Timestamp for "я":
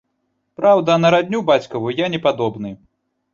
1.99-2.09